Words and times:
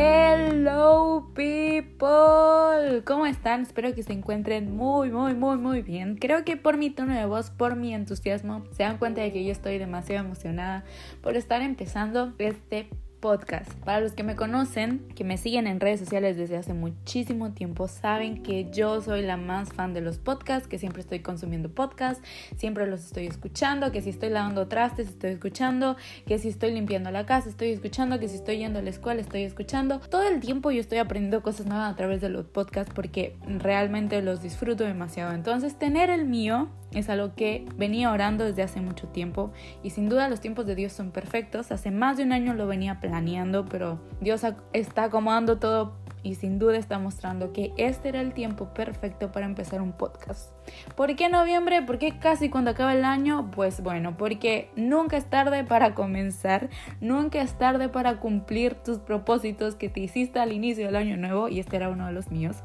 Hello 0.00 1.32
people, 1.34 3.02
¿cómo 3.04 3.26
están? 3.26 3.62
Espero 3.62 3.92
que 3.96 4.04
se 4.04 4.12
encuentren 4.12 4.76
muy, 4.76 5.10
muy, 5.10 5.34
muy, 5.34 5.56
muy 5.56 5.82
bien. 5.82 6.18
Creo 6.18 6.44
que 6.44 6.56
por 6.56 6.76
mi 6.76 6.90
tono 6.90 7.16
de 7.16 7.26
voz, 7.26 7.50
por 7.50 7.74
mi 7.74 7.92
entusiasmo, 7.92 8.62
se 8.70 8.84
dan 8.84 8.98
cuenta 8.98 9.22
de 9.22 9.32
que 9.32 9.44
yo 9.44 9.50
estoy 9.50 9.76
demasiado 9.78 10.24
emocionada 10.24 10.84
por 11.20 11.36
estar 11.36 11.62
empezando 11.62 12.32
este 12.38 12.88
podcast. 13.20 13.72
Para 13.84 14.00
los 14.00 14.12
que 14.12 14.22
me 14.22 14.36
conocen, 14.36 15.06
que 15.14 15.24
me 15.24 15.36
siguen 15.36 15.66
en 15.66 15.80
redes 15.80 16.00
sociales 16.00 16.36
desde 16.36 16.56
hace 16.56 16.74
muchísimo 16.74 17.52
tiempo, 17.52 17.88
saben 17.88 18.42
que 18.42 18.70
yo 18.70 19.00
soy 19.00 19.22
la 19.22 19.36
más 19.36 19.72
fan 19.72 19.94
de 19.94 20.00
los 20.00 20.18
podcasts, 20.18 20.68
que 20.68 20.78
siempre 20.78 21.02
estoy 21.02 21.20
consumiendo 21.20 21.68
podcasts, 21.68 22.22
siempre 22.56 22.86
los 22.86 23.04
estoy 23.04 23.26
escuchando, 23.26 23.92
que 23.92 24.02
si 24.02 24.10
estoy 24.10 24.30
lavando 24.30 24.68
trastes 24.68 25.08
estoy 25.08 25.30
escuchando, 25.30 25.96
que 26.26 26.38
si 26.38 26.48
estoy 26.48 26.72
limpiando 26.72 27.10
la 27.10 27.26
casa 27.26 27.48
estoy 27.48 27.70
escuchando, 27.70 28.18
que 28.18 28.28
si 28.28 28.36
estoy 28.36 28.58
yendo 28.58 28.78
a 28.78 28.82
la 28.82 28.90
escuela 28.90 29.20
estoy 29.20 29.42
escuchando. 29.42 30.00
Todo 30.00 30.28
el 30.28 30.40
tiempo 30.40 30.70
yo 30.70 30.80
estoy 30.80 30.98
aprendiendo 30.98 31.42
cosas 31.42 31.66
nuevas 31.66 31.92
a 31.92 31.96
través 31.96 32.20
de 32.20 32.28
los 32.28 32.46
podcasts 32.46 32.92
porque 32.94 33.36
realmente 33.46 34.22
los 34.22 34.42
disfruto 34.42 34.84
demasiado. 34.84 35.32
Entonces 35.32 35.78
tener 35.78 36.10
el 36.10 36.24
mío 36.24 36.68
es 36.92 37.08
algo 37.08 37.34
que 37.34 37.66
venía 37.76 38.10
orando 38.10 38.44
desde 38.44 38.62
hace 38.62 38.80
mucho 38.80 39.08
tiempo 39.08 39.52
y 39.82 39.90
sin 39.90 40.08
duda 40.08 40.28
los 40.28 40.40
tiempos 40.40 40.66
de 40.66 40.74
Dios 40.74 40.92
son 40.92 41.10
perfectos. 41.10 41.70
Hace 41.70 41.90
más 41.90 42.16
de 42.16 42.22
un 42.24 42.32
año 42.32 42.54
lo 42.54 42.66
venía 42.66 43.00
planeando, 43.00 43.66
pero 43.66 44.00
Dios 44.20 44.42
está 44.72 45.04
acomodando 45.04 45.58
todo 45.58 45.96
y 46.22 46.34
sin 46.34 46.58
duda 46.58 46.76
está 46.76 46.98
mostrando 46.98 47.52
que 47.52 47.72
este 47.76 48.08
era 48.08 48.20
el 48.20 48.32
tiempo 48.32 48.72
perfecto 48.74 49.32
para 49.32 49.46
empezar 49.46 49.80
un 49.80 49.92
podcast. 49.92 50.52
¿Por 50.96 51.14
qué 51.16 51.28
noviembre? 51.28 51.82
¿Por 51.82 51.98
qué 51.98 52.18
casi 52.18 52.50
cuando 52.50 52.70
acaba 52.70 52.92
el 52.92 53.04
año? 53.04 53.50
Pues 53.50 53.82
bueno, 53.82 54.16
porque 54.16 54.70
nunca 54.76 55.16
es 55.16 55.24
tarde 55.26 55.64
para 55.64 55.94
comenzar, 55.94 56.68
nunca 57.00 57.40
es 57.40 57.56
tarde 57.56 57.88
para 57.88 58.20
cumplir 58.20 58.74
tus 58.74 58.98
propósitos 58.98 59.74
que 59.74 59.88
te 59.88 60.00
hiciste 60.00 60.38
al 60.38 60.52
inicio 60.52 60.86
del 60.86 60.96
año 60.96 61.16
nuevo 61.16 61.48
y 61.48 61.60
este 61.60 61.76
era 61.76 61.88
uno 61.88 62.06
de 62.06 62.12
los 62.12 62.30
míos. 62.30 62.56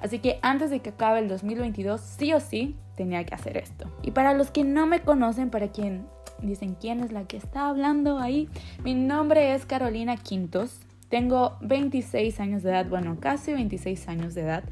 Así 0.00 0.18
que 0.18 0.38
antes 0.42 0.70
de 0.70 0.80
que 0.80 0.90
acabe 0.90 1.18
el 1.18 1.28
2022, 1.28 2.00
sí 2.00 2.32
o 2.32 2.40
sí, 2.40 2.76
tenía 2.96 3.24
que 3.24 3.34
hacer 3.34 3.56
esto. 3.56 3.90
Y 4.02 4.10
para 4.10 4.34
los 4.34 4.50
que 4.50 4.64
no 4.64 4.86
me 4.86 5.00
conocen, 5.00 5.50
para 5.50 5.68
quien 5.68 6.06
dicen 6.42 6.76
quién 6.80 7.00
es 7.00 7.12
la 7.12 7.24
que 7.24 7.36
está 7.36 7.68
hablando 7.68 8.18
ahí, 8.18 8.48
mi 8.84 8.94
nombre 8.94 9.54
es 9.54 9.66
Carolina 9.66 10.16
Quintos. 10.16 10.80
Tengo 11.10 11.58
26 11.60 12.38
años 12.38 12.62
de 12.62 12.70
edad, 12.70 12.86
bueno, 12.88 13.18
casi 13.18 13.52
26 13.52 14.08
años 14.08 14.34
de 14.34 14.42
edad. 14.42 14.64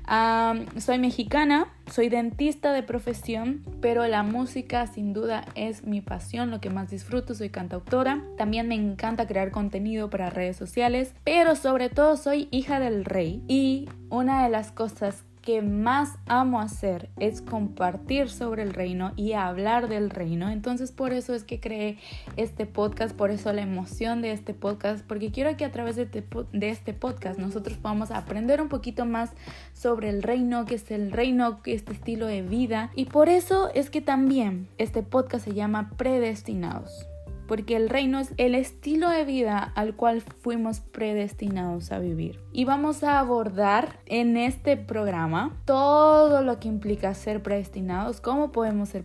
soy 0.79 0.99
mexicana, 1.01 1.67
soy 1.91 2.09
dentista 2.09 2.73
de 2.73 2.85
profesión, 2.85 3.65
pero 3.81 4.07
la 4.07 4.23
música 4.23 4.87
sin 4.87 5.13
duda 5.13 5.45
es 5.57 5.85
mi 5.85 6.01
pasión, 6.01 6.53
lo 6.53 6.61
que 6.61 6.71
más 6.71 6.91
disfruto, 6.91 7.35
soy 7.35 7.51
cantautora. 7.51 8.23
También 8.37 8.69
me 8.69 8.77
encanta 8.77 9.27
crear 9.27 9.51
contenido 9.51 10.11
para 10.11 10.31
redes 10.31 10.57
sociales, 10.57 11.13
pero 11.25 11.57
sobre 11.57 11.89
todo 11.89 12.17
soy 12.17 12.47
hija 12.53 12.79
del 12.79 13.05
rey 13.05 13.43
y 13.49 13.89
una 14.09 14.45
de 14.45 14.51
las 14.51 14.71
cosas 14.71 15.25
que 15.49 15.63
más 15.63 16.19
amo 16.27 16.61
hacer 16.61 17.09
es 17.19 17.41
compartir 17.41 18.29
sobre 18.29 18.63
el 18.63 18.75
reino 18.75 19.15
y 19.17 19.33
hablar 19.33 19.89
del 19.89 20.11
reino. 20.11 20.51
Entonces 20.51 20.93
por 20.93 21.15
eso 21.15 21.33
es 21.33 21.43
que 21.43 21.59
creé 21.59 21.97
este 22.37 22.67
podcast, 22.67 23.17
por 23.17 23.31
eso 23.31 23.51
la 23.55 23.63
emoción 23.63 24.21
de 24.21 24.33
este 24.33 24.53
podcast, 24.53 25.07
porque 25.07 25.31
quiero 25.31 25.57
que 25.57 25.65
a 25.65 25.73
través 25.73 25.97
de 25.97 26.03
este, 26.03 26.93
podcast 26.93 27.39
nosotros 27.39 27.79
podamos 27.79 28.11
aprender 28.11 28.61
un 28.61 28.69
poquito 28.69 29.07
más 29.07 29.31
sobre 29.73 30.11
el 30.11 30.23
reino, 30.23 30.67
que 30.67 30.75
es 30.75 30.91
el 30.91 31.13
reino, 31.13 31.63
que 31.63 31.73
este 31.73 31.95
estilo 31.95 32.27
de 32.27 32.43
vida. 32.43 32.91
Y 32.95 33.07
por 33.07 33.31
eso 33.31 33.71
es 33.73 33.89
que 33.89 34.03
también 34.03 34.69
este 34.77 35.03
podcast 35.03 35.47
se 35.47 35.55
llama 35.55 35.93
Predestinados 35.97 37.09
porque 37.49 37.75
el 37.75 37.89
reino 37.89 38.21
es 38.21 38.33
el 38.37 38.55
estilo 38.55 39.09
de 39.09 39.25
vida 39.25 39.73
al 39.75 39.97
cual 39.97 40.21
fuimos 40.21 40.81
predestinados 40.81 41.91
a 41.91 41.99
vivir. 41.99 42.39
Y 42.53 42.67
vamos 42.67 43.03
a 43.03 43.19
abordar 43.19 43.99
en 44.07 44.37
este 44.37 44.77
programa 44.77 45.57
todo 45.65 46.43
lo 46.43 46.61
que 46.61 46.69
implica 46.69 47.15
ser 47.15 47.43
predestinados, 47.43 48.21
cómo 48.21 48.53
podemos 48.53 48.91
ser 48.91 49.05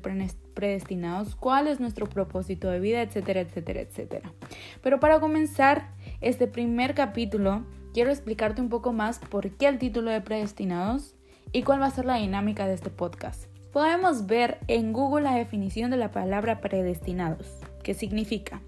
predestinados, 0.54 1.36
cuál 1.36 1.68
es 1.68 1.80
nuestro 1.80 2.08
propósito 2.08 2.70
de 2.70 2.82
vida, 2.82 3.02
etcétera, 3.02 3.40
etcétera, 3.40 3.80
etcétera. 3.80 4.34
Pero 4.82 5.00
para 5.00 5.22
comenzar 5.22 5.92
este 6.20 6.46
primer 6.46 6.94
capítulo, 6.94 7.64
quiero 7.94 8.12
explicarte 8.12 8.62
un 8.62 8.70
poco 8.70 8.92
más 8.92 9.20
por 9.20 9.52
qué 9.52 9.68
el 9.68 9.80
título 9.80 10.12
de 10.12 10.20
predestinados 10.20 11.16
y 11.54 11.64
cuál 11.64 11.82
va 11.82 11.86
a 11.86 11.92
ser 11.92 12.06
la 12.06 12.16
dinámica 12.16 12.68
de 12.68 12.74
este 12.74 12.90
podcast. 12.90 13.46
Podemos 13.72 14.28
ver 14.28 14.60
en 14.68 14.92
Google 14.92 15.24
la 15.24 15.36
definición 15.36 15.92
de 15.92 15.98
la 15.98 16.12
palabra 16.12 16.60
predestinados. 16.60 17.64
¿Qué 17.84 17.94
significa? 17.94 18.62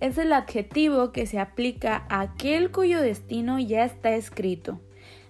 Es 0.00 0.18
el 0.18 0.32
adjetivo 0.32 1.12
que 1.12 1.26
se 1.26 1.38
aplica 1.38 2.04
a 2.08 2.20
aquel 2.20 2.70
cuyo 2.70 3.00
destino 3.00 3.58
ya 3.58 3.84
está 3.84 4.14
escrito. 4.14 4.80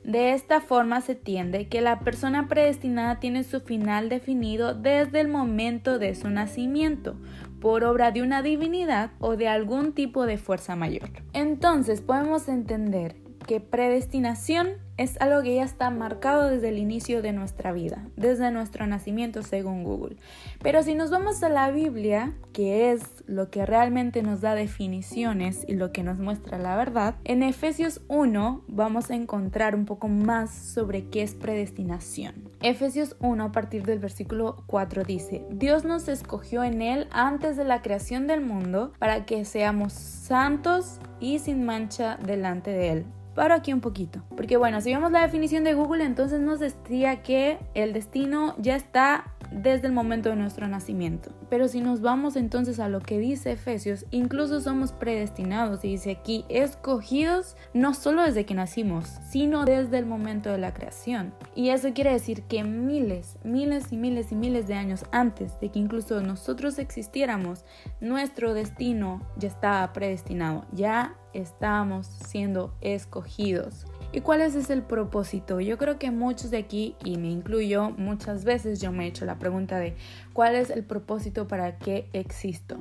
De 0.04 0.32
esta 0.32 0.60
forma 0.60 1.00
se 1.00 1.12
entiende 1.12 1.68
que 1.68 1.80
la 1.80 2.00
persona 2.00 2.48
predestinada 2.48 3.20
tiene 3.20 3.44
su 3.44 3.60
final 3.60 4.08
definido 4.08 4.74
desde 4.74 5.20
el 5.20 5.28
momento 5.28 5.98
de 6.00 6.14
su 6.16 6.28
nacimiento, 6.28 7.14
por 7.60 7.84
obra 7.84 8.10
de 8.10 8.22
una 8.22 8.42
divinidad 8.42 9.12
o 9.20 9.36
de 9.36 9.46
algún 9.46 9.92
tipo 9.92 10.26
de 10.26 10.38
fuerza 10.38 10.74
mayor. 10.74 11.10
Entonces 11.32 12.00
podemos 12.00 12.48
entender 12.48 13.14
que 13.46 13.60
predestinación 13.60 14.78
es 15.02 15.20
algo 15.20 15.42
que 15.42 15.56
ya 15.56 15.64
está 15.64 15.90
marcado 15.90 16.48
desde 16.48 16.68
el 16.68 16.78
inicio 16.78 17.22
de 17.22 17.32
nuestra 17.32 17.72
vida, 17.72 18.06
desde 18.16 18.50
nuestro 18.50 18.86
nacimiento 18.86 19.42
según 19.42 19.84
Google. 19.84 20.16
Pero 20.62 20.82
si 20.82 20.94
nos 20.94 21.10
vamos 21.10 21.42
a 21.42 21.48
la 21.48 21.70
Biblia, 21.70 22.32
que 22.52 22.92
es 22.92 23.02
lo 23.26 23.50
que 23.50 23.66
realmente 23.66 24.22
nos 24.22 24.40
da 24.40 24.54
definiciones 24.54 25.64
y 25.66 25.74
lo 25.74 25.92
que 25.92 26.02
nos 26.02 26.18
muestra 26.18 26.58
la 26.58 26.76
verdad, 26.76 27.16
en 27.24 27.42
Efesios 27.42 28.00
1 28.08 28.62
vamos 28.68 29.10
a 29.10 29.14
encontrar 29.14 29.74
un 29.74 29.86
poco 29.86 30.08
más 30.08 30.54
sobre 30.54 31.08
qué 31.08 31.22
es 31.22 31.34
predestinación. 31.34 32.34
Efesios 32.60 33.16
1 33.20 33.44
a 33.44 33.52
partir 33.52 33.84
del 33.84 33.98
versículo 33.98 34.62
4 34.66 35.02
dice, 35.04 35.44
Dios 35.50 35.84
nos 35.84 36.08
escogió 36.08 36.62
en 36.62 36.80
Él 36.80 37.08
antes 37.10 37.56
de 37.56 37.64
la 37.64 37.82
creación 37.82 38.26
del 38.26 38.40
mundo 38.40 38.92
para 38.98 39.26
que 39.26 39.44
seamos 39.44 39.92
santos 39.92 41.00
y 41.18 41.40
sin 41.40 41.64
mancha 41.64 42.18
delante 42.24 42.70
de 42.70 42.90
Él 42.90 43.06
Paro 43.34 43.54
aquí 43.54 43.72
un 43.72 43.80
poquito, 43.80 44.22
porque 44.36 44.56
bueno, 44.56 44.80
si 44.80 44.92
vemos 44.92 45.10
la 45.10 45.22
definición 45.22 45.64
de 45.64 45.74
Google, 45.74 46.04
entonces 46.04 46.40
nos 46.40 46.60
decía 46.60 47.22
que 47.22 47.58
el 47.74 47.92
destino 47.92 48.54
ya 48.58 48.76
está 48.76 49.32
desde 49.52 49.86
el 49.86 49.92
momento 49.92 50.30
de 50.30 50.36
nuestro 50.36 50.66
nacimiento. 50.68 51.30
Pero 51.48 51.68
si 51.68 51.80
nos 51.80 52.00
vamos 52.00 52.36
entonces 52.36 52.80
a 52.80 52.88
lo 52.88 53.00
que 53.00 53.18
dice 53.18 53.52
Efesios, 53.52 54.06
incluso 54.10 54.60
somos 54.60 54.92
predestinados, 54.92 55.84
y 55.84 55.88
dice 55.88 56.10
aquí, 56.12 56.44
escogidos 56.48 57.56
no 57.74 57.94
solo 57.94 58.22
desde 58.22 58.46
que 58.46 58.54
nacimos, 58.54 59.06
sino 59.28 59.64
desde 59.64 59.98
el 59.98 60.06
momento 60.06 60.50
de 60.50 60.58
la 60.58 60.74
creación. 60.74 61.34
Y 61.54 61.70
eso 61.70 61.92
quiere 61.92 62.12
decir 62.12 62.42
que 62.44 62.64
miles, 62.64 63.38
miles 63.44 63.92
y 63.92 63.96
miles 63.96 64.32
y 64.32 64.36
miles 64.36 64.68
de 64.68 64.74
años 64.74 65.04
antes 65.12 65.58
de 65.60 65.70
que 65.70 65.78
incluso 65.78 66.20
nosotros 66.20 66.78
existiéramos, 66.78 67.64
nuestro 68.00 68.54
destino 68.54 69.20
ya 69.36 69.48
estaba 69.48 69.92
predestinado, 69.92 70.64
ya 70.72 71.14
estábamos 71.34 72.06
siendo 72.06 72.74
escogidos. 72.80 73.86
¿Y 74.12 74.20
cuál 74.20 74.42
es 74.42 74.68
el 74.68 74.82
propósito? 74.82 75.60
Yo 75.60 75.78
creo 75.78 75.98
que 75.98 76.10
muchos 76.10 76.50
de 76.50 76.58
aquí, 76.58 76.96
y 77.02 77.16
me 77.16 77.30
incluyo, 77.30 77.90
muchas 77.90 78.44
veces 78.44 78.80
yo 78.80 78.92
me 78.92 79.04
he 79.04 79.08
hecho 79.08 79.24
la 79.24 79.38
pregunta 79.38 79.78
de 79.78 79.96
¿cuál 80.34 80.54
es 80.54 80.68
el 80.68 80.84
propósito 80.84 81.48
para 81.48 81.78
qué 81.78 82.08
existo? 82.12 82.76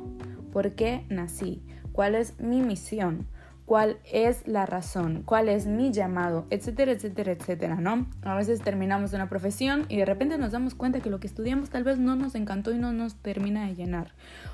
¿Por 0.51 0.73
qué 0.73 1.05
nací? 1.09 1.63
¿Cuál 1.93 2.15
es 2.15 2.37
mi 2.39 2.61
misión? 2.61 3.27
Cuál 3.65 3.99
es 4.11 4.47
la 4.47 4.65
razón, 4.65 5.23
cuál 5.23 5.47
es 5.47 5.65
mi 5.65 5.91
llamado, 5.91 6.45
etcétera, 6.49 6.91
etcétera, 6.91 7.31
etcétera, 7.31 7.75
¿no? 7.75 8.05
A 8.23 8.35
veces 8.35 8.61
terminamos 8.61 9.13
una 9.13 9.29
profesión 9.29 9.85
y 9.87 9.97
de 9.97 10.05
repente 10.05 10.37
nos 10.37 10.51
damos 10.51 10.75
cuenta 10.75 10.99
que 10.99 11.09
lo 11.09 11.19
que 11.19 11.27
estudiamos 11.27 11.69
tal 11.69 11.83
vez 11.83 11.97
no 11.97 12.15
nos 12.15 12.35
encantó 12.35 12.71
y 12.71 12.77
no 12.77 12.91
nos 12.91 13.15
termina 13.15 13.67
de 13.67 13.75
llenar. 13.75 14.13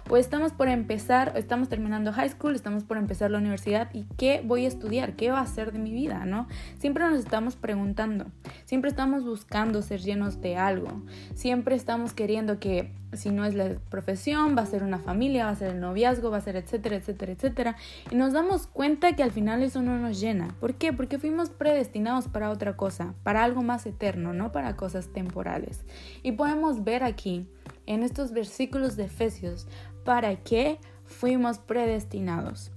O 0.10 0.18
estamos 0.18 0.52
por 0.52 0.68
empezar, 0.68 1.34
estamos 1.36 1.70
terminando 1.70 2.14
high 2.14 2.30
school, 2.30 2.56
estamos 2.56 2.84
por 2.84 2.98
empezar 2.98 3.32
la 3.32 3.40
universidad 3.40 3.90
y 3.94 4.06
¿qué 4.18 4.44
voy 4.46 4.66
a 4.66 4.68
estudiar? 4.68 5.16
¿Qué 5.16 5.32
va 5.32 5.42
a 5.42 5.48
ser 5.48 5.72
de 5.72 5.80
mi 5.80 5.92
vida, 5.92 6.26
no? 6.26 6.48
Siempre 6.78 7.04
nos 7.06 7.20
estamos 7.20 7.56
preguntando, 7.56 8.26
siempre 8.66 8.90
estamos 8.90 9.26
buscando 9.26 9.82
ser 9.82 10.02
llenos 10.02 10.42
de 10.42 10.58
algo, 10.58 11.02
siempre 11.34 11.76
estamos 11.76 12.14
queriendo 12.14 12.60
que 12.60 12.94
si 13.14 13.30
no 13.30 13.46
es 13.46 13.56
la 13.56 13.76
profesión, 13.90 14.56
va 14.58 14.64
a 14.64 14.66
ser 14.66 14.84
una 14.84 15.00
familia, 15.00 15.46
va 15.46 15.52
a 15.52 15.56
ser 15.56 15.72
el 15.72 15.80
noviazgo, 15.80 16.30
va 16.30 16.38
a 16.38 16.42
ser 16.42 16.56
etcétera, 16.56 16.98
etcétera, 16.98 17.32
etcétera. 17.32 17.76
Y 18.12 18.16
nos 18.16 18.34
damos 18.34 18.68
cuenta 18.68 19.07
que 19.16 19.24
al 19.24 19.32
final 19.32 19.64
eso 19.64 19.82
no 19.82 19.98
nos 19.98 20.20
llena. 20.20 20.56
¿Por 20.60 20.76
qué? 20.76 20.94
Porque 20.94 21.20
fuimos 21.20 21.50
predestinados 21.50 22.28
para 22.28 22.50
otra 22.50 22.76
cosa, 22.76 23.14
para 23.24 23.44
algo 23.44 23.64
más 23.64 23.86
eterno, 23.86 24.34
no 24.34 24.52
para 24.52 24.76
cosas 24.76 25.08
temporales. 25.08 25.84
Y 26.24 26.34
podemos 26.34 26.84
ver 26.84 27.04
aquí, 27.04 27.48
en 27.86 28.04
estos 28.04 28.32
versículos 28.32 28.96
de 28.96 29.06
Efesios, 29.06 29.68
para 30.04 30.36
qué 30.38 30.80
fuimos 31.06 31.60
predestinados. 31.60 32.72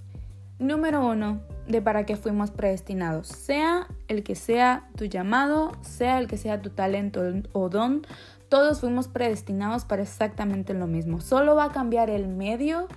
Número 0.59 1.05
uno, 1.05 1.41
de 1.67 1.81
para 1.81 2.05
qué 2.05 2.15
fuimos 2.15 2.51
predestinados. 2.51 3.27
Sea 3.27 3.87
el 4.07 4.23
que 4.23 4.35
sea 4.35 4.87
tu 4.95 5.05
llamado, 5.05 5.71
sea 5.81 6.19
el 6.19 6.27
que 6.27 6.37
sea 6.37 6.61
tu 6.61 6.69
talento 6.69 7.21
o 7.53 7.69
don, 7.69 8.05
todos 8.49 8.81
fuimos 8.81 9.07
predestinados 9.07 9.85
para 9.85 10.03
exactamente 10.03 10.73
lo 10.73 10.85
mismo. 10.85 11.21
Solo 11.21 11.55
va 11.55 11.65
a 11.65 11.71
cambiar 11.71 12.09
el 12.09 12.27
medio 12.27 12.87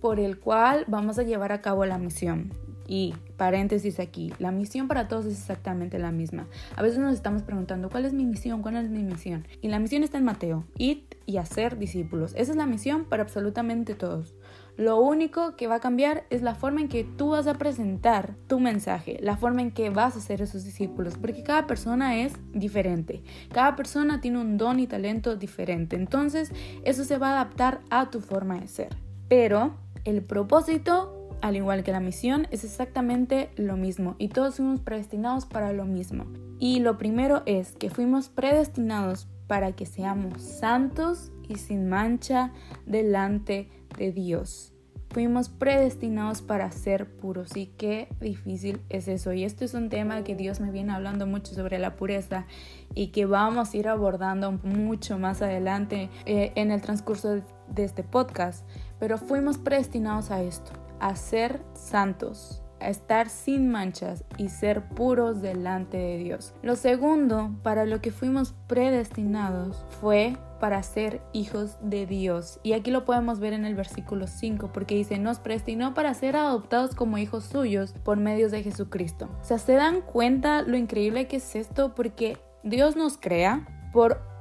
por 0.00 0.18
el 0.18 0.40
cual 0.40 0.84
vamos 0.88 1.18
a 1.18 1.22
llevar 1.22 1.52
a 1.52 1.60
cabo 1.60 1.84
la 1.84 1.98
misión. 1.98 2.52
Y 2.92 3.14
paréntesis 3.38 3.98
aquí, 4.00 4.34
la 4.38 4.52
misión 4.52 4.86
para 4.86 5.08
todos 5.08 5.24
es 5.24 5.38
exactamente 5.40 5.98
la 5.98 6.12
misma. 6.12 6.46
A 6.76 6.82
veces 6.82 6.98
nos 6.98 7.14
estamos 7.14 7.42
preguntando, 7.42 7.88
¿cuál 7.88 8.04
es 8.04 8.12
mi 8.12 8.26
misión? 8.26 8.60
¿Cuál 8.60 8.76
es 8.76 8.90
mi 8.90 9.02
misión? 9.02 9.48
Y 9.62 9.68
la 9.68 9.78
misión 9.78 10.02
está 10.02 10.18
en 10.18 10.24
Mateo, 10.24 10.64
id 10.76 10.98
y 11.24 11.38
hacer 11.38 11.78
discípulos. 11.78 12.34
Esa 12.36 12.50
es 12.50 12.56
la 12.58 12.66
misión 12.66 13.06
para 13.06 13.22
absolutamente 13.22 13.94
todos. 13.94 14.34
Lo 14.76 15.00
único 15.00 15.56
que 15.56 15.68
va 15.68 15.76
a 15.76 15.80
cambiar 15.80 16.24
es 16.28 16.42
la 16.42 16.54
forma 16.54 16.82
en 16.82 16.88
que 16.88 17.02
tú 17.02 17.30
vas 17.30 17.46
a 17.46 17.54
presentar 17.54 18.34
tu 18.46 18.60
mensaje, 18.60 19.16
la 19.22 19.38
forma 19.38 19.62
en 19.62 19.70
que 19.70 19.88
vas 19.88 20.14
a 20.14 20.20
ser 20.20 20.42
esos 20.42 20.62
discípulos, 20.62 21.16
porque 21.16 21.42
cada 21.42 21.66
persona 21.66 22.18
es 22.18 22.34
diferente, 22.52 23.22
cada 23.54 23.74
persona 23.74 24.20
tiene 24.20 24.38
un 24.38 24.58
don 24.58 24.80
y 24.80 24.86
talento 24.86 25.36
diferente, 25.36 25.96
entonces 25.96 26.52
eso 26.84 27.04
se 27.04 27.16
va 27.16 27.28
a 27.28 27.40
adaptar 27.40 27.80
a 27.88 28.10
tu 28.10 28.20
forma 28.20 28.60
de 28.60 28.68
ser. 28.68 28.94
Pero 29.28 29.78
el 30.04 30.20
propósito 30.20 31.21
al 31.42 31.56
igual 31.56 31.82
que 31.82 31.92
la 31.92 32.00
misión, 32.00 32.46
es 32.50 32.64
exactamente 32.64 33.50
lo 33.56 33.76
mismo 33.76 34.14
y 34.18 34.28
todos 34.28 34.56
fuimos 34.56 34.80
predestinados 34.80 35.44
para 35.44 35.72
lo 35.72 35.84
mismo. 35.84 36.24
Y 36.58 36.78
lo 36.78 36.96
primero 36.96 37.42
es 37.44 37.72
que 37.72 37.90
fuimos 37.90 38.28
predestinados 38.28 39.26
para 39.48 39.72
que 39.72 39.84
seamos 39.84 40.40
santos 40.40 41.32
y 41.48 41.56
sin 41.56 41.88
mancha 41.88 42.52
delante 42.86 43.68
de 43.98 44.12
Dios. 44.12 44.72
Fuimos 45.10 45.50
predestinados 45.50 46.40
para 46.40 46.70
ser 46.70 47.06
puros 47.16 47.54
y 47.54 47.66
qué 47.66 48.08
difícil 48.18 48.80
es 48.88 49.08
eso. 49.08 49.34
Y 49.34 49.44
esto 49.44 49.66
es 49.66 49.74
un 49.74 49.90
tema 49.90 50.24
que 50.24 50.34
Dios 50.34 50.60
me 50.60 50.70
viene 50.70 50.92
hablando 50.92 51.26
mucho 51.26 51.52
sobre 51.52 51.78
la 51.78 51.96
pureza 51.96 52.46
y 52.94 53.08
que 53.08 53.26
vamos 53.26 53.74
a 53.74 53.76
ir 53.76 53.88
abordando 53.88 54.52
mucho 54.52 55.18
más 55.18 55.42
adelante 55.42 56.08
eh, 56.24 56.52
en 56.54 56.70
el 56.70 56.80
transcurso 56.80 57.42
de 57.68 57.84
este 57.84 58.04
podcast. 58.04 58.66
Pero 58.98 59.18
fuimos 59.18 59.58
predestinados 59.58 60.30
a 60.30 60.42
esto, 60.42 60.72
a 61.02 61.16
ser 61.16 61.60
santos, 61.74 62.62
a 62.80 62.88
estar 62.88 63.28
sin 63.28 63.68
manchas 63.70 64.24
y 64.38 64.48
ser 64.48 64.88
puros 64.88 65.42
delante 65.42 65.96
de 65.96 66.18
Dios. 66.18 66.54
Lo 66.62 66.76
segundo, 66.76 67.50
para 67.64 67.84
lo 67.84 68.00
que 68.00 68.12
fuimos 68.12 68.54
predestinados, 68.68 69.84
fue 70.00 70.36
para 70.60 70.80
ser 70.84 71.20
hijos 71.32 71.76
de 71.82 72.06
Dios. 72.06 72.60
Y 72.62 72.74
aquí 72.74 72.92
lo 72.92 73.04
podemos 73.04 73.40
ver 73.40 73.52
en 73.52 73.64
el 73.64 73.74
versículo 73.74 74.28
5, 74.28 74.70
porque 74.72 74.94
dice, 74.94 75.18
nos 75.18 75.40
predestinó 75.40 75.92
para 75.92 76.14
ser 76.14 76.36
adoptados 76.36 76.94
como 76.94 77.18
hijos 77.18 77.44
suyos 77.46 77.94
por 78.04 78.16
medios 78.16 78.52
de 78.52 78.62
Jesucristo. 78.62 79.28
O 79.40 79.44
sea, 79.44 79.58
¿se 79.58 79.72
dan 79.72 80.02
cuenta 80.02 80.62
lo 80.62 80.76
increíble 80.76 81.26
que 81.26 81.36
es 81.38 81.56
esto? 81.56 81.96
Porque 81.96 82.38
Dios 82.62 82.94
nos 82.94 83.18
crea 83.18 83.90
por 83.92 84.31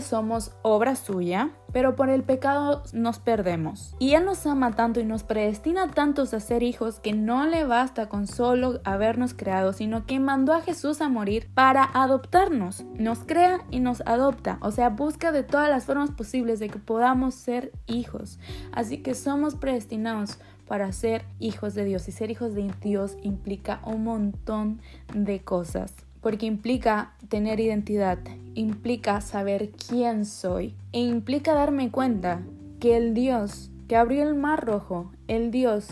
somos 0.00 0.50
obra 0.62 0.96
suya, 0.96 1.50
pero 1.72 1.94
por 1.94 2.10
el 2.10 2.24
pecado 2.24 2.82
nos 2.92 3.20
perdemos. 3.20 3.94
Y 4.00 4.14
Él 4.14 4.24
nos 4.24 4.44
ama 4.46 4.72
tanto 4.72 4.98
y 4.98 5.04
nos 5.04 5.22
predestina 5.22 5.88
tantos 5.88 6.34
a 6.34 6.40
ser 6.40 6.64
hijos 6.64 6.98
que 6.98 7.12
no 7.12 7.46
le 7.46 7.64
basta 7.64 8.08
con 8.08 8.26
solo 8.26 8.80
habernos 8.82 9.32
creado, 9.32 9.72
sino 9.72 10.06
que 10.06 10.18
mandó 10.18 10.54
a 10.54 10.60
Jesús 10.60 11.00
a 11.00 11.08
morir 11.08 11.48
para 11.54 11.84
adoptarnos. 11.84 12.84
Nos 12.98 13.20
crea 13.20 13.60
y 13.70 13.78
nos 13.78 14.02
adopta, 14.06 14.58
o 14.60 14.72
sea, 14.72 14.88
busca 14.88 15.30
de 15.30 15.44
todas 15.44 15.68
las 15.68 15.84
formas 15.84 16.10
posibles 16.10 16.58
de 16.58 16.68
que 16.68 16.80
podamos 16.80 17.34
ser 17.34 17.70
hijos. 17.86 18.40
Así 18.72 18.98
que 18.98 19.14
somos 19.14 19.54
predestinados 19.54 20.38
para 20.66 20.90
ser 20.90 21.24
hijos 21.38 21.74
de 21.74 21.84
Dios 21.84 22.08
y 22.08 22.12
ser 22.12 22.32
hijos 22.32 22.54
de 22.54 22.72
Dios 22.80 23.16
implica 23.22 23.80
un 23.84 24.02
montón 24.02 24.80
de 25.14 25.44
cosas 25.44 26.09
porque 26.20 26.46
implica 26.46 27.12
tener 27.28 27.60
identidad, 27.60 28.18
implica 28.54 29.20
saber 29.20 29.70
quién 29.70 30.24
soy 30.26 30.74
e 30.92 31.00
implica 31.00 31.54
darme 31.54 31.90
cuenta 31.90 32.42
que 32.78 32.96
el 32.96 33.14
Dios 33.14 33.70
que 33.88 33.96
abrió 33.96 34.22
el 34.22 34.34
mar 34.34 34.64
rojo, 34.64 35.10
el 35.26 35.50
Dios 35.50 35.88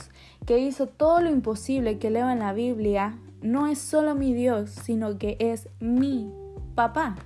que 0.47 0.59
hizo 0.59 0.87
todo 0.87 1.21
lo 1.21 1.31
imposible 1.31 1.99
que 1.99 2.11
leo 2.11 2.31
en 2.31 2.39
la 2.39 2.53
Biblia, 2.53 3.19
no 3.43 3.67
es 3.67 3.79
solo 3.79 4.15
mi 4.15 4.33
Dios, 4.33 4.71
sino 4.71 5.19
que 5.19 5.37
es 5.41 5.69
mi 5.81 6.33
papá. 6.75 7.17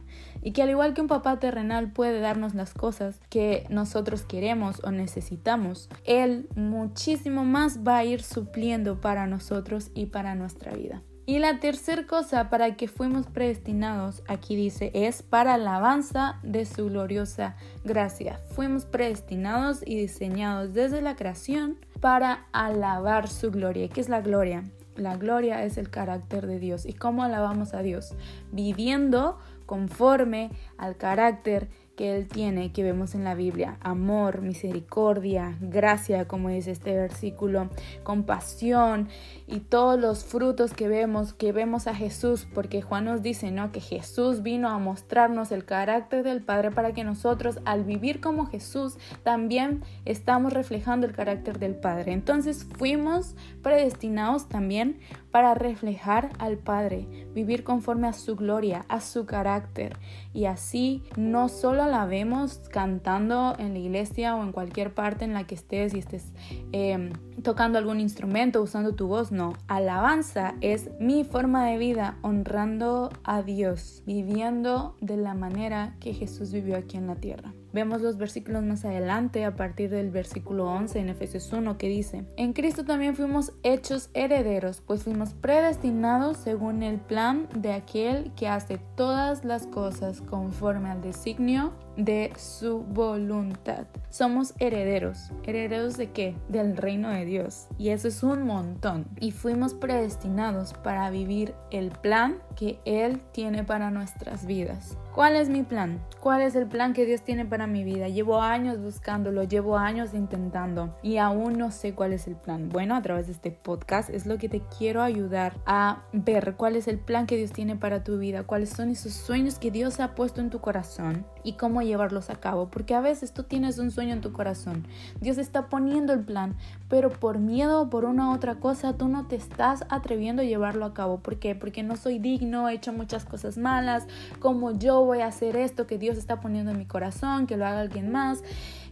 Y 0.42 0.52
que 0.52 0.62
al 0.62 0.70
igual 0.70 0.94
que 0.94 1.02
un 1.02 1.08
papá 1.08 1.38
terrenal 1.38 1.92
puede 1.92 2.20
darnos 2.20 2.54
las 2.54 2.74
cosas 2.74 3.20
que 3.28 3.66
nosotros 3.68 4.22
queremos 4.22 4.82
o 4.82 4.90
necesitamos, 4.90 5.88
Él 6.04 6.48
muchísimo 6.56 7.44
más 7.44 7.80
va 7.86 7.98
a 7.98 8.04
ir 8.04 8.22
supliendo 8.22 9.00
para 9.00 9.26
nosotros 9.26 9.90
y 9.94 10.06
para 10.06 10.34
nuestra 10.34 10.72
vida. 10.72 11.02
Y 11.24 11.38
la 11.38 11.60
tercera 11.60 12.04
cosa 12.06 12.50
para 12.50 12.74
que 12.74 12.88
fuimos 12.88 13.26
predestinados, 13.26 14.24
aquí 14.26 14.56
dice, 14.56 14.90
es 14.92 15.22
para 15.22 15.54
alabanza 15.54 16.40
de 16.42 16.66
su 16.66 16.86
gloriosa 16.86 17.56
gracia. 17.84 18.40
Fuimos 18.54 18.86
predestinados 18.86 19.82
y 19.86 19.96
diseñados 19.96 20.74
desde 20.74 21.00
la 21.00 21.14
creación 21.14 21.78
para 22.00 22.46
alabar 22.50 23.28
su 23.28 23.52
gloria. 23.52 23.88
¿Qué 23.88 24.00
es 24.00 24.08
la 24.08 24.20
gloria? 24.20 24.64
La 24.96 25.16
gloria 25.16 25.64
es 25.64 25.78
el 25.78 25.90
carácter 25.90 26.48
de 26.48 26.58
Dios. 26.58 26.84
¿Y 26.86 26.92
cómo 26.92 27.22
alabamos 27.22 27.72
a 27.72 27.82
Dios? 27.82 28.14
Viviendo 28.50 29.38
conforme 29.64 30.50
al 30.76 30.96
carácter 30.96 31.68
que 31.96 32.16
Él 32.16 32.28
tiene, 32.28 32.72
que 32.72 32.82
vemos 32.82 33.14
en 33.14 33.24
la 33.24 33.34
Biblia. 33.34 33.76
Amor, 33.80 34.42
misericordia, 34.42 35.56
gracia, 35.60 36.26
como 36.26 36.48
dice 36.48 36.70
este 36.70 36.94
versículo, 36.94 37.68
compasión 38.02 39.08
y 39.46 39.60
todos 39.60 40.00
los 40.00 40.24
frutos 40.24 40.72
que 40.72 40.88
vemos, 40.88 41.32
que 41.34 41.52
vemos 41.52 41.86
a 41.86 41.94
Jesús, 41.94 42.46
porque 42.54 42.82
Juan 42.82 43.04
nos 43.04 43.22
dice, 43.22 43.50
¿no? 43.50 43.72
Que 43.72 43.80
Jesús 43.80 44.42
vino 44.42 44.68
a 44.68 44.78
mostrarnos 44.78 45.52
el 45.52 45.64
carácter 45.64 46.22
del 46.22 46.42
Padre 46.42 46.70
para 46.70 46.92
que 46.92 47.04
nosotros, 47.04 47.60
al 47.64 47.84
vivir 47.84 48.20
como 48.20 48.46
Jesús, 48.46 48.96
también 49.22 49.82
estamos 50.04 50.52
reflejando 50.52 51.06
el 51.06 51.12
carácter 51.12 51.58
del 51.58 51.74
Padre. 51.74 52.12
Entonces 52.12 52.66
fuimos 52.78 53.34
predestinados 53.62 54.48
también 54.48 54.98
para 55.32 55.54
reflejar 55.54 56.28
al 56.38 56.58
Padre, 56.58 57.08
vivir 57.34 57.64
conforme 57.64 58.06
a 58.06 58.12
su 58.12 58.36
gloria, 58.36 58.84
a 58.88 59.00
su 59.00 59.26
carácter. 59.26 59.96
Y 60.32 60.44
así 60.44 61.02
no 61.16 61.48
solo 61.48 61.86
la 61.86 62.06
vemos 62.06 62.60
cantando 62.70 63.56
en 63.58 63.72
la 63.72 63.78
iglesia 63.78 64.36
o 64.36 64.42
en 64.42 64.52
cualquier 64.52 64.94
parte 64.94 65.24
en 65.24 65.32
la 65.32 65.44
que 65.44 65.54
estés 65.54 65.94
y 65.94 65.98
estés 65.98 66.32
em, 66.72 67.10
tocando 67.42 67.78
algún 67.78 67.98
instrumento, 67.98 68.62
usando 68.62 68.94
tu 68.94 69.08
voz, 69.08 69.32
no. 69.32 69.54
Alabanza 69.66 70.54
es 70.60 70.90
mi 71.00 71.24
forma 71.24 71.66
de 71.66 71.78
vida 71.78 72.18
honrando 72.22 73.10
a 73.24 73.42
Dios, 73.42 74.02
viviendo 74.06 74.96
de 75.00 75.16
la 75.16 75.34
manera 75.34 75.96
que 75.98 76.12
Jesús 76.12 76.52
vivió 76.52 76.76
aquí 76.76 76.98
en 76.98 77.06
la 77.06 77.16
tierra. 77.16 77.54
Vemos 77.72 78.02
los 78.02 78.18
versículos 78.18 78.62
más 78.62 78.84
adelante, 78.84 79.44
a 79.44 79.56
partir 79.56 79.90
del 79.90 80.10
versículo 80.10 80.66
11 80.66 80.98
en 80.98 81.08
Efesios 81.08 81.52
1, 81.52 81.78
que 81.78 81.88
dice, 81.88 82.24
En 82.36 82.52
Cristo 82.52 82.84
también 82.84 83.16
fuimos 83.16 83.52
hechos 83.62 84.10
herederos, 84.12 84.82
pues 84.86 85.04
fuimos 85.04 85.32
predestinados 85.34 86.36
según 86.36 86.82
el 86.82 86.98
plan 86.98 87.48
de 87.56 87.72
aquel 87.72 88.32
que 88.34 88.48
hace 88.48 88.78
todas 88.96 89.44
las 89.44 89.66
cosas 89.66 90.20
conforme 90.20 90.90
al 90.90 91.00
designio 91.00 91.72
de 91.96 92.32
su 92.36 92.80
voluntad. 92.80 93.86
Somos 94.10 94.54
herederos. 94.58 95.30
¿Herederos 95.44 95.96
de 95.96 96.10
qué? 96.10 96.36
Del 96.48 96.76
reino 96.76 97.08
de 97.10 97.24
Dios. 97.24 97.68
Y 97.78 97.90
eso 97.90 98.08
es 98.08 98.22
un 98.22 98.42
montón. 98.42 99.06
Y 99.20 99.30
fuimos 99.30 99.74
predestinados 99.74 100.74
para 100.74 101.10
vivir 101.10 101.54
el 101.70 101.90
plan 101.90 102.38
que 102.56 102.78
Él 102.84 103.20
tiene 103.32 103.64
para 103.64 103.90
nuestras 103.90 104.46
vidas. 104.46 104.96
¿Cuál 105.14 105.36
es 105.36 105.50
mi 105.50 105.62
plan? 105.62 106.02
¿Cuál 106.20 106.40
es 106.40 106.54
el 106.54 106.66
plan 106.66 106.94
que 106.94 107.04
Dios 107.04 107.20
tiene 107.20 107.44
para 107.44 107.66
mi 107.66 107.84
vida? 107.84 108.08
Llevo 108.08 108.40
años 108.40 108.80
buscándolo, 108.80 109.42
llevo 109.42 109.76
años 109.76 110.14
intentando 110.14 110.96
y 111.02 111.18
aún 111.18 111.58
no 111.58 111.70
sé 111.70 111.94
cuál 111.94 112.14
es 112.14 112.26
el 112.26 112.36
plan. 112.36 112.70
Bueno, 112.70 112.94
a 112.94 113.02
través 113.02 113.26
de 113.26 113.32
este 113.32 113.50
podcast 113.50 114.08
es 114.08 114.24
lo 114.24 114.38
que 114.38 114.48
te 114.48 114.62
quiero 114.78 115.02
ayudar 115.02 115.58
a 115.66 116.04
ver 116.14 116.54
cuál 116.56 116.76
es 116.76 116.88
el 116.88 116.98
plan 116.98 117.26
que 117.26 117.36
Dios 117.36 117.52
tiene 117.52 117.76
para 117.76 118.02
tu 118.04 118.16
vida, 118.16 118.44
cuáles 118.44 118.70
son 118.70 118.88
esos 118.88 119.12
sueños 119.12 119.58
que 119.58 119.70
Dios 119.70 120.00
ha 120.00 120.14
puesto 120.14 120.40
en 120.40 120.48
tu 120.48 120.60
corazón 120.60 121.26
y 121.44 121.54
cómo 121.54 121.82
llevarlos 121.82 122.30
a 122.30 122.36
cabo. 122.36 122.68
Porque 122.68 122.94
a 122.94 123.00
veces 123.00 123.32
tú 123.32 123.42
tienes 123.42 123.78
un 123.78 123.90
sueño 123.90 124.12
en 124.12 124.20
tu 124.20 124.32
corazón, 124.32 124.86
Dios 125.20 125.38
está 125.38 125.66
poniendo 125.66 126.12
el 126.12 126.20
plan, 126.20 126.54
pero 126.88 127.10
por 127.10 127.38
miedo 127.38 127.82
o 127.82 127.90
por 127.90 128.04
una 128.04 128.32
otra 128.32 128.56
cosa 128.56 128.94
tú 128.94 129.08
no 129.08 129.26
te 129.26 129.36
estás 129.36 129.84
atreviendo 129.88 130.42
a 130.42 130.44
llevarlo 130.44 130.84
a 130.84 130.94
cabo. 130.94 131.18
¿Por 131.18 131.38
qué? 131.38 131.54
Porque 131.54 131.82
no 131.82 131.96
soy 131.96 132.18
digno, 132.18 132.68
he 132.68 132.74
hecho 132.74 132.92
muchas 132.92 133.24
cosas 133.24 133.58
malas, 133.58 134.06
como 134.40 134.72
yo 134.72 135.04
voy 135.04 135.20
a 135.20 135.26
hacer 135.26 135.56
esto 135.56 135.86
que 135.86 135.98
Dios 135.98 136.18
está 136.18 136.40
poniendo 136.40 136.70
en 136.70 136.78
mi 136.78 136.86
corazón, 136.86 137.46
que 137.46 137.56
lo 137.56 137.66
haga 137.66 137.80
alguien 137.80 138.10
más. 138.10 138.42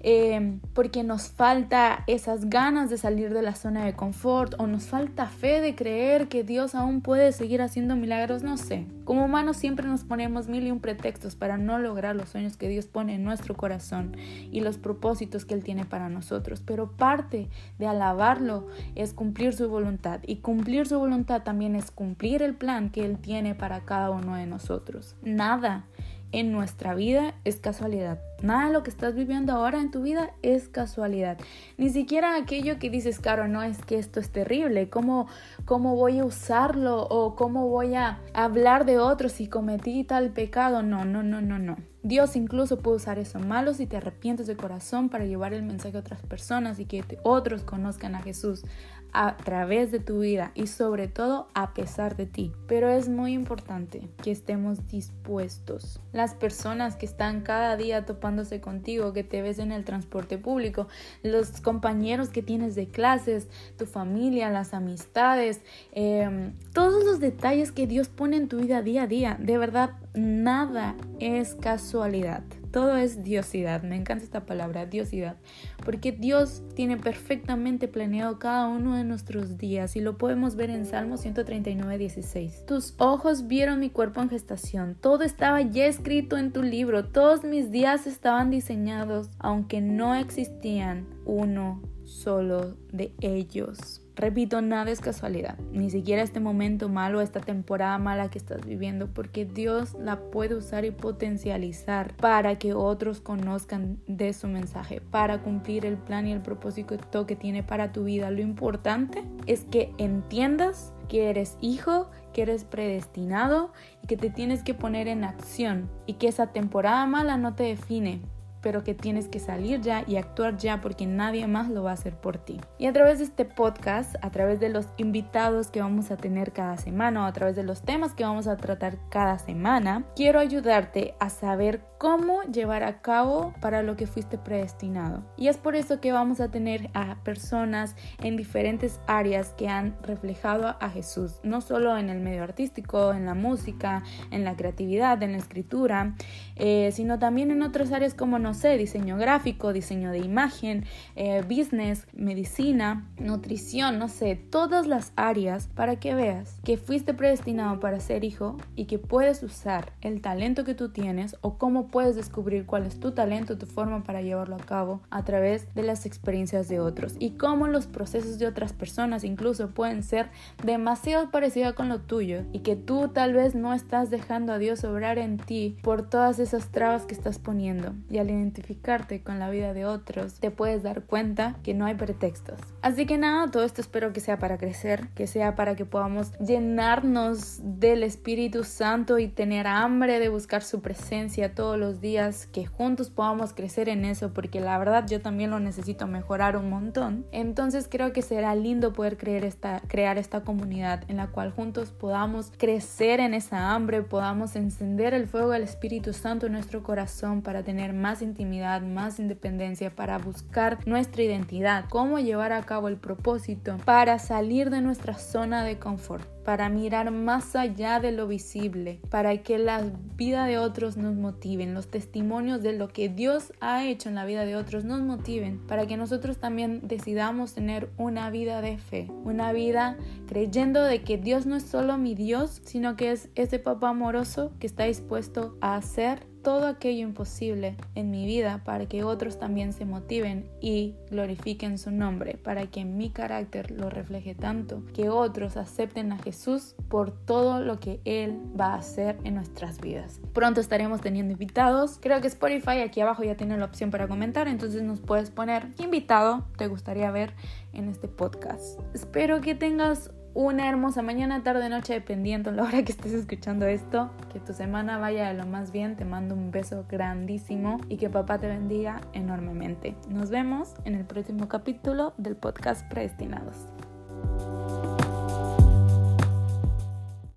Em, 0.03 0.61
porque 0.73 1.03
nos 1.03 1.29
falta 1.29 2.05
esas 2.07 2.49
ganas 2.49 2.89
de 2.89 2.97
salir 2.97 3.35
de 3.35 3.43
la 3.43 3.55
zona 3.55 3.85
de 3.85 3.93
confort 3.93 4.55
o 4.59 4.67
nos 4.67 4.87
falta 4.87 5.27
fe 5.27 5.61
de 5.61 5.75
creer 5.75 6.29
que 6.29 6.43
Dios 6.43 6.75
aún 6.75 7.03
puede 7.03 7.33
seguir 7.33 7.61
haciendo 7.61 7.97
milagros, 7.97 8.43
no 8.43 8.57
sé. 8.57 8.87
Como 9.05 9.27
humanos 9.27 9.59
siempre 9.59 9.87
nos 9.87 10.05
ponemos 10.05 10.49
mil 10.49 10.67
y 10.67 10.71
un 10.71 10.81
pretextos 10.81 11.37
para 11.37 11.59
no 11.59 11.79
lograr 11.79 12.17
los 12.17 12.31
sueños 12.31 12.57
que 12.57 12.69
Dios 12.69 12.87
pone 12.87 13.17
en 13.17 13.25
nuestro 13.25 13.55
corazón 13.55 14.17
y 14.51 14.61
los 14.61 14.79
propósitos 14.79 15.45
que 15.45 15.53
Él 15.55 15.65
tiene 15.65 15.85
para 15.85 16.09
nosotros, 16.09 16.63
pero 16.65 16.93
parte 16.93 17.49
de 17.79 17.87
alabarlo 17.87 18.69
es 18.95 19.13
cumplir 19.13 19.53
su 19.53 19.69
voluntad 19.69 20.21
y 20.27 20.37
cumplir 20.37 20.87
su 20.87 20.99
voluntad 20.99 21.43
también 21.43 21.77
es 21.77 21.91
cumplir 21.91 22.43
el 22.43 22.55
plan 22.55 22.91
que 22.91 23.05
Él 23.05 23.19
tiene 23.19 23.55
para 23.55 23.81
cada 23.81 24.11
uno 24.11 24.37
de 24.37 24.47
nosotros. 24.47 25.17
Nada 25.23 25.85
en 26.33 26.53
nuestra 26.53 26.95
vida 26.95 27.35
es 27.45 27.57
casualidad. 27.57 28.19
Nada 28.43 28.67
de 28.67 28.73
lo 28.73 28.83
que 28.83 28.91
estás 28.91 29.15
viviendo 29.15 29.53
ahora 29.53 29.81
en 29.81 29.91
tu 29.91 30.03
vida 30.03 30.31
es 30.43 30.69
casualidad. 30.69 31.39
Ni 31.77 31.91
siquiera 31.91 32.37
aquello 32.37 32.79
que 32.79 32.91
dices, 32.91 33.21
Caro, 33.21 33.49
no 33.49 33.63
es 33.63 33.85
que 33.85 33.99
esto 33.99 34.21
es 34.21 34.31
terrible. 34.31 34.89
¿Cómo, 34.89 35.29
cómo 35.65 35.97
voy 35.97 36.21
a 36.21 36.25
usarlo? 36.25 37.03
¿O 37.03 37.37
cómo 37.37 37.69
voy 37.69 37.95
a 37.95 38.21
hablar 38.33 38.87
de 38.87 38.99
otros 38.99 39.33
si 39.33 39.47
cometí 39.47 40.05
tal 40.05 40.31
pecado? 40.31 40.83
No, 40.83 41.05
no, 41.05 41.23
no, 41.23 41.41
no, 41.41 41.59
no. 41.59 41.77
Dios 42.03 42.35
incluso 42.35 42.79
puede 42.79 42.97
usar 42.97 43.19
eso 43.19 43.39
malo 43.41 43.75
si 43.75 43.87
te 43.87 43.99
arrepientes 43.99 44.47
de 44.47 44.57
corazón 44.57 45.11
para 45.11 45.27
llevar 45.27 45.53
el 45.53 45.63
mensaje 45.63 45.99
a 45.99 46.01
otras 46.01 46.23
personas 46.23 46.79
y 46.79 46.87
que 46.87 47.05
otros 47.25 47.63
conozcan 47.63 48.15
a 48.15 48.23
Jesús 48.23 48.65
a 49.13 49.37
través 49.37 49.91
de 49.91 50.01
tu 50.01 50.21
vida 50.21 50.53
y 50.55 50.67
sobre 50.67 51.09
todo 51.09 51.49
a 51.55 51.75
pesar 51.75 52.17
de 52.17 52.27
ti. 52.27 52.53
Pero 52.67 52.89
es 52.89 53.09
muy 53.09 53.33
importante 53.33 54.09
que 54.23 54.31
estemos 54.31 54.89
dispuestos. 54.89 56.01
Las 56.13 56.35
personas 56.35 56.97
que 56.97 57.07
están 57.07 57.43
cada 57.43 57.77
día 57.77 58.07
topándose 58.07 58.61
contigo, 58.61 59.13
que 59.13 59.25
te 59.25 59.43
ves 59.43 59.59
en 59.59 59.73
el 59.73 59.85
transporte 59.85 60.39
público, 60.39 60.89
los 61.23 61.61
compañeros 61.61 62.29
que 62.29 62.43
tienes 62.43 62.75
de 62.75 62.87
clases, 62.87 63.49
tu 63.77 63.87
familia, 63.87 64.51
las 64.51 64.75
amistades, 64.75 65.61
em, 65.93 66.53
todos 66.73 67.05
los 67.05 67.21
detalles 67.21 67.73
que 67.73 67.87
Dios 67.87 68.09
pone 68.09 68.37
en 68.37 68.49
tu 68.49 68.59
vida 68.59 68.83
día 68.83 69.05
a 69.05 69.07
día, 69.07 69.37
de 69.41 69.59
verdad 69.59 69.91
nada 70.15 70.95
es 71.19 71.55
casualidad. 71.55 72.43
Todo 72.71 72.97
es 72.97 73.25
diosidad, 73.25 73.83
me 73.83 73.97
encanta 73.97 74.25
esta 74.25 74.47
palabra, 74.47 74.87
diosidad, 74.87 75.37
porque 75.85 76.13
Dios 76.13 76.63
tiene 76.75 76.97
perfectamente 76.97 77.89
planeado 77.89 78.39
cada 78.39 78.69
uno 78.69 78.97
de 78.97 79.05
nuestros 79.05 79.59
días 79.59 79.97
y 79.97 80.01
lo 80.01 80.19
podemos 80.19 80.55
ver 80.55 80.71
en 80.71 80.87
Salmo 80.87 81.17
139, 81.17 81.99
16. 81.99 82.67
Tus 82.67 82.95
ojos 82.99 83.49
vieron 83.49 83.81
mi 83.81 83.91
cuerpo 83.91 84.23
en 84.23 84.31
gestación, 84.31 84.97
todo 85.01 85.25
estaba 85.25 85.61
ya 85.61 85.87
escrito 85.87 86.37
en 86.37 86.53
tu 86.53 86.63
libro, 86.63 87.07
todos 87.07 87.45
mis 87.45 87.71
días 87.71 88.07
estaban 88.07 88.51
diseñados, 88.51 89.31
aunque 89.39 89.81
no 89.81 90.15
existían 90.15 91.07
uno 91.25 91.83
solo 92.11 92.77
de 92.93 93.15
ellos. 93.21 94.03
Repito, 94.17 94.61
nada 94.61 94.91
es 94.91 95.01
casualidad, 95.01 95.59
ni 95.73 95.89
siquiera 95.89 96.23
este 96.23 96.41
momento 96.41 96.91
malo, 96.91 97.23
esta 97.23 97.41
temporada 97.41 97.97
mala 97.97 98.29
que 98.29 98.39
estás 98.39 98.67
viviendo, 98.67 99.07
porque 99.15 99.47
Dios 99.47 99.95
la 99.99 100.21
puede 100.31 100.57
usar 100.57 100.85
y 100.85 100.91
potencializar 100.91 102.15
para 102.17 102.59
que 102.59 102.75
otros 102.75 103.21
conozcan 103.21 103.99
de 104.07 104.35
su 104.35 104.49
mensaje, 104.49 105.01
para 105.01 105.43
cumplir 105.43 105.87
el 105.87 105.97
plan 105.97 106.27
y 106.27 106.33
el 106.33 106.43
propósito 106.43 107.27
que 107.27 107.37
tiene 107.37 107.63
para 107.63 107.93
tu 107.93 108.05
vida. 108.05 108.31
Lo 108.31 108.43
importante 108.43 109.25
es 109.47 109.65
que 109.65 109.95
entiendas 109.97 110.93
que 111.09 111.31
eres 111.31 111.57
hijo, 111.61 112.11
que 112.35 112.43
eres 112.43 112.65
predestinado 112.65 113.73
y 114.03 114.07
que 114.07 114.17
te 114.17 114.29
tienes 114.29 114.63
que 114.63 114.75
poner 114.75 115.09
en 115.09 115.25
acción 115.25 115.89
y 116.07 116.15
que 116.15 116.29
esa 116.29 116.49
temporada 116.49 117.07
mala 117.07 117.39
no 117.39 117.55
te 117.55 117.63
define, 117.63 118.21
pero 118.63 118.85
que 118.85 118.95
tienes 118.95 119.29
que 119.29 119.39
salir 119.39 119.81
ya 119.81 120.05
y 120.07 120.17
actuar 120.17 120.57
ya 120.57 120.81
porque 120.81 121.07
nadie 121.07 121.47
más 121.47 121.69
lo 121.69 121.83
va 121.83 121.91
a 121.91 121.95
hacer 121.95 122.15
por 122.17 122.39
ti. 122.39 122.61
Y 122.79 122.87
a 122.87 122.93
través 122.93 123.19
de 123.19 123.25
este 123.25 123.45
podcast, 123.45 124.17
a 124.23 124.31
través 124.31 124.61
de 124.61 124.69
los 124.69 124.87
invitados 124.97 125.69
que 125.69 125.81
vamos 125.81 126.11
a 126.11 126.17
tener 126.17 126.53
cada 126.53 126.77
semana 126.77 127.25
o 127.25 127.27
a 127.27 127.33
través 127.33 127.57
de 127.57 127.63
los 127.63 127.83
temas 127.83 128.15
que 128.15 128.25
vamos 128.25 128.47
a 128.47 128.57
tratar 128.57 128.99
cada 129.09 129.39
semana, 129.39 130.05
quiero 130.15 130.39
ayudarte 130.39 131.15
a 131.21 131.31
saber 131.31 131.83
cómo 132.01 132.43
llevar 132.45 132.83
a 132.83 133.03
cabo 133.03 133.53
para 133.61 133.83
lo 133.83 133.95
que 133.95 134.07
fuiste 134.07 134.39
predestinado. 134.39 135.23
Y 135.37 135.49
es 135.49 135.59
por 135.59 135.77
eso 135.77 136.01
que 136.01 136.13
vamos 136.13 136.41
a 136.41 136.51
tener 136.51 136.89
a 136.95 137.17
personas 137.25 137.95
en 138.23 138.39
diferentes 138.39 139.01
áreas 139.07 139.53
que 139.53 139.69
han 139.69 139.97
reflejado 140.03 140.77
a 140.81 140.89
Jesús, 140.89 141.41
no 141.43 141.61
solo 141.61 141.99
en 141.99 142.09
el 142.09 142.21
medio 142.21 142.43
artístico, 142.43 143.13
en 143.13 143.27
la 143.27 143.35
música, 143.35 144.03
en 144.31 144.45
la 144.45 144.57
creatividad, 144.57 145.23
en 145.23 145.33
la 145.33 145.39
escritura, 145.39 146.15
eh, 146.57 146.91
sino 146.93 147.19
también 147.19 147.51
en 147.51 147.63
otras 147.63 147.93
áreas 147.93 148.15
como 148.15 148.39
no 148.51 148.55
sé, 148.55 148.77
diseño 148.77 149.17
gráfico, 149.17 149.73
diseño 149.73 150.11
de 150.11 150.19
imagen, 150.19 150.85
eh, 151.15 151.45
business, 151.49 152.09
medicina, 152.13 153.07
nutrición, 153.17 154.01
no 154.01 154.09
sé, 154.09 154.35
todas 154.35 154.89
las 154.89 155.13
áreas 155.15 155.69
para 155.69 156.01
que 156.01 156.17
veas 156.17 156.59
que 156.65 156.77
fuiste 156.77 157.15
predestinado 157.15 157.79
para 157.79 158.01
ser 158.01 158.25
hijo 158.25 158.57
y 158.75 158.87
que 158.87 158.99
puedes 158.99 159.45
usar 159.45 159.93
el 160.01 160.21
talento 160.21 160.65
que 160.65 160.75
tú 160.75 160.89
tienes 160.89 161.37
o 161.43 161.59
cómo 161.59 161.87
puedes 161.87 162.17
descubrir 162.17 162.67
cuál 162.67 162.87
es 162.87 162.99
tu 162.99 163.13
talento, 163.13 163.57
tu 163.57 163.67
forma 163.67 164.03
para 164.03 164.21
llevarlo 164.21 164.57
a 164.57 164.67
cabo 164.67 165.01
a 165.11 165.25
través 165.25 165.73
de 165.77 165.85
las 165.85 166.05
experiencias 166.05 166.67
de 166.67 166.81
otros 166.81 167.15
y 167.21 167.37
cómo 167.37 167.69
los 167.69 167.87
procesos 167.87 168.41
de 168.41 168.49
otras 168.49 168.73
personas 168.73 169.23
incluso 169.23 169.71
pueden 169.71 170.03
ser 170.03 170.29
demasiado 170.65 171.31
parecidos 171.31 171.75
con 171.75 171.89
lo 171.89 172.01
tuyo 172.01 172.43
y 172.51 172.61
que 172.61 172.75
tú 172.75 173.11
tal 173.15 173.33
vez 173.33 173.55
no 173.55 173.75
estás 173.75 174.11
dejando 174.11 174.53
a 174.53 174.59
Dios 174.59 174.83
obrar 174.83 175.19
en 175.19 175.37
ti 175.37 175.77
por 175.83 176.03
todas 176.03 176.41
esas 176.41 176.73
trabas 176.73 177.07
que 177.07 177.15
estás 177.15 177.39
poniendo. 177.39 177.95
Y 178.09 178.19
al 178.19 178.40
identificarte 178.41 179.23
con 179.23 179.39
la 179.39 179.51
vida 179.51 179.73
de 179.73 179.87
otros, 179.87 180.41
te 180.41 180.51
puedes 180.51 180.83
dar 180.83 181.03
cuenta 181.03 181.57
que 181.63 181.75
no 181.75 181.87
hay 181.87 181.95
pretextos. 181.95 182.59
Así 182.83 183.07
que 183.07 183.19
nada, 183.19 183.51
todo 183.51 183.65
esto 183.65 183.81
espero 183.81 184.13
que 184.13 184.21
sea 184.21 184.39
para 184.39 184.59
crecer, 184.59 185.09
que 185.15 185.27
sea 185.27 185.55
para 185.55 185.77
que 185.77 185.85
podamos 185.85 186.33
llenarnos 186.39 187.61
del 187.63 188.03
Espíritu 188.03 188.65
Santo 188.65 189.19
y 189.19 189.29
tener 189.29 189.67
hambre 189.67 190.19
de 190.19 190.29
buscar 190.29 190.63
su 190.63 190.81
presencia 190.81 191.55
todos 191.55 191.79
los 191.79 192.01
días, 192.01 192.47
que 192.47 192.67
juntos 192.67 193.11
podamos 193.11 193.53
crecer 193.53 193.89
en 193.89 194.05
eso, 194.05 194.33
porque 194.33 194.61
la 194.61 194.79
verdad 194.79 195.07
yo 195.07 195.21
también 195.21 195.51
lo 195.51 195.61
necesito 195.61 196.07
mejorar 196.07 196.57
un 196.57 196.71
montón. 196.71 197.27
Entonces 197.33 197.87
creo 197.91 198.13
que 198.13 198.23
será 198.23 198.55
lindo 198.55 198.93
poder 198.93 199.17
creer 199.17 199.45
esta, 199.45 199.81
crear 199.87 200.19
esta 200.19 200.41
comunidad 200.43 201.05
en 201.09 201.19
la 201.19 201.29
cual 201.29 201.53
juntos 201.53 201.91
podamos 201.91 202.53
crecer 202.57 203.21
en 203.21 203.35
esa 203.35 203.73
hambre, 203.73 204.03
podamos 204.03 204.57
encender 204.57 205.15
el 205.15 205.29
fuego 205.29 205.51
del 205.51 205.63
Espíritu 205.63 206.13
Santo 206.13 206.47
en 206.47 206.53
nuestro 206.53 206.83
corazón 206.83 207.43
para 207.43 207.63
tener 207.63 207.93
más 207.93 208.23
intimidad, 208.31 208.83
más 208.83 209.19
independencia, 209.21 209.95
para 209.95 210.19
buscar 210.19 210.79
nuestra 210.87 211.23
identidad, 211.23 211.85
cómo 211.89 212.19
llevar 212.19 212.53
a 212.53 212.63
cabo 212.63 212.89
el 212.89 212.97
propósito, 212.97 213.77
para 213.85 214.19
salir 214.19 214.71
de 214.71 214.81
nuestra 214.81 215.15
zona 215.15 215.65
de 215.65 215.79
confort 215.79 216.27
para 216.45 216.69
mirar 216.69 217.11
más 217.11 217.55
allá 217.55 218.01
de 218.01 218.13
lo 218.13 218.27
visible, 218.27 218.99
para 219.09 219.37
que 219.39 219.59
la 219.59 219.85
vida 220.17 220.47
de 220.47 220.59
otros 220.59 220.97
nos 220.97 221.15
motiven, 221.15 221.75
los 221.75 221.89
testimonios 221.89 222.63
de 222.63 222.73
lo 222.73 222.89
que 222.89 223.09
Dios 223.09 223.53
ha 223.61 223.85
hecho 223.85 224.09
en 224.09 224.15
la 224.15 224.25
vida 224.25 224.45
de 224.45 224.57
otros 224.57 224.85
nos 224.85 225.01
motiven, 225.01 225.65
para 225.67 225.87
que 225.87 225.97
nosotros 225.97 226.39
también 226.39 226.81
decidamos 226.83 227.55
tener 227.55 227.91
una 227.99 228.31
vida 228.31 228.63
de 228.63 228.79
fe, 228.79 229.09
una 229.25 229.53
vida 229.53 229.97
creyendo 230.27 230.83
de 230.83 231.03
que 231.03 231.19
Dios 231.19 231.47
no 231.47 231.57
es 231.57 231.63
solo 231.63 231.99
mi 231.99 232.15
Dios, 232.15 232.63
sino 232.65 232.97
que 232.97 233.13
es 233.13 233.29
ese 233.35 233.59
papá 233.59 233.91
amoroso 233.91 234.53
que 234.59 234.67
está 234.67 234.85
dispuesto 234.85 235.57
a 235.61 235.77
hacer 235.77 236.27
todo 236.43 236.67
aquello 236.67 237.03
imposible 237.03 237.77
en 237.95 238.11
mi 238.11 238.27
vida 238.27 238.63
para 238.65 238.87
que 238.87 239.05
otros 239.05 239.39
también 239.39 239.73
se 239.73 239.85
motiven 239.85 240.49
y 240.61 240.95
glorifiquen 241.11 241.79
su 241.79 241.91
nombre, 241.91 242.39
para 242.39 242.67
que 242.67 242.85
mi 242.85 243.11
carácter 243.11 243.71
lo 243.71 243.91
refleje 243.91 244.35
tanto, 244.35 244.83
que 244.95 245.09
otros 245.09 245.57
acepten 245.57 246.13
a 246.13 246.19
Jesús 246.19 246.75
por 246.89 247.11
todo 247.11 247.61
lo 247.61 247.79
que 247.79 248.01
Él 248.05 248.41
va 248.59 248.75
a 248.75 248.79
hacer 248.79 249.19
en 249.25 249.35
nuestras 249.35 249.81
vidas. 249.81 250.21
Pronto 250.33 250.61
estaremos 250.61 251.01
teniendo 251.01 251.33
invitados. 251.33 251.99
Creo 252.01 252.21
que 252.21 252.29
Spotify 252.29 252.81
aquí 252.81 253.01
abajo 253.01 253.23
ya 253.23 253.37
tiene 253.37 253.57
la 253.57 253.65
opción 253.65 253.91
para 253.91 254.09
comentar, 254.09 254.49
entonces 254.49 254.83
nos 254.83 255.01
puedes 255.01 255.31
poner 255.31 255.69
qué 255.77 255.85
invitado 255.85 256.47
te 256.57 256.67
gustaría 256.67 257.11
ver 257.11 257.35
en 257.73 257.89
este 257.89 258.09
podcast. 258.09 258.81
Espero 258.95 259.41
que 259.41 259.55
tengas 259.55 260.11
una 260.35 260.69
hermosa 260.69 261.03
mañana, 261.03 261.43
tarde, 261.43 261.69
noche, 261.69 261.95
dependiendo 261.95 262.51
la 262.53 262.63
hora 262.63 262.83
que 262.83 262.93
estés 262.93 263.13
escuchando 263.13 263.67
esto. 263.67 264.11
Que 264.33 264.41
tu 264.41 264.53
semana 264.53 264.99
vaya 264.99 265.29
de 265.29 265.35
lo 265.35 265.47
más 265.47 265.73
bien. 265.73 265.97
Te 265.97 266.05
mando 266.05 266.35
un 266.35 266.51
beso 266.51 266.85
grandísimo 266.89 267.81
y 267.89 267.97
que 267.97 268.11
papá 268.11 268.39
te 268.39 268.47
bendiga 268.47 269.01
enormemente. 269.13 269.97
Nos 270.09 270.31
vemos 270.31 270.75
en 270.85 270.95
el 270.95 271.05
próximo 271.05 271.49
capítulo 271.49 272.15
del 272.17 272.37
podcast 272.37 272.89
Predestinados. 272.89 273.57